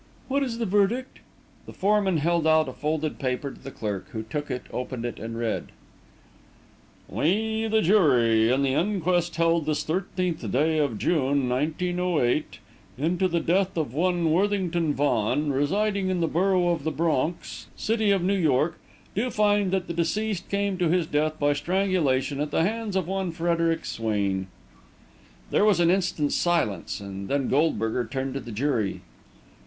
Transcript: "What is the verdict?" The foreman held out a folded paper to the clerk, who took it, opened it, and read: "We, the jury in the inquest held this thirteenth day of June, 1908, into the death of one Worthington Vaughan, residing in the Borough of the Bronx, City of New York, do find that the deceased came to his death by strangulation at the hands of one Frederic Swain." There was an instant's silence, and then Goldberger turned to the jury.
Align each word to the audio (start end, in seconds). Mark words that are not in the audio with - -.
"What 0.29 0.41
is 0.41 0.57
the 0.57 0.65
verdict?" 0.65 1.19
The 1.67 1.73
foreman 1.73 2.17
held 2.17 2.47
out 2.47 2.67
a 2.67 2.73
folded 2.73 3.19
paper 3.19 3.51
to 3.51 3.59
the 3.61 3.69
clerk, 3.69 4.07
who 4.13 4.23
took 4.23 4.49
it, 4.49 4.63
opened 4.73 5.05
it, 5.05 5.19
and 5.19 5.37
read: 5.37 5.71
"We, 7.07 7.67
the 7.67 7.83
jury 7.83 8.51
in 8.51 8.63
the 8.63 8.73
inquest 8.73 9.35
held 9.35 9.67
this 9.67 9.83
thirteenth 9.83 10.51
day 10.51 10.79
of 10.79 10.97
June, 10.97 11.47
1908, 11.47 12.57
into 12.97 13.27
the 13.27 13.39
death 13.41 13.77
of 13.77 13.93
one 13.93 14.31
Worthington 14.31 14.95
Vaughan, 14.95 15.51
residing 15.53 16.09
in 16.09 16.19
the 16.19 16.27
Borough 16.27 16.69
of 16.69 16.83
the 16.83 16.89
Bronx, 16.89 17.67
City 17.75 18.09
of 18.09 18.23
New 18.23 18.33
York, 18.35 18.79
do 19.13 19.29
find 19.29 19.69
that 19.69 19.85
the 19.85 19.93
deceased 19.93 20.49
came 20.49 20.79
to 20.79 20.89
his 20.89 21.05
death 21.05 21.37
by 21.39 21.53
strangulation 21.53 22.39
at 22.39 22.49
the 22.49 22.63
hands 22.63 22.95
of 22.95 23.05
one 23.07 23.31
Frederic 23.31 23.85
Swain." 23.85 24.47
There 25.51 25.63
was 25.63 25.79
an 25.79 25.91
instant's 25.91 26.33
silence, 26.33 26.99
and 26.99 27.27
then 27.29 27.49
Goldberger 27.49 28.03
turned 28.05 28.33
to 28.33 28.39
the 28.39 28.51
jury. 28.51 29.01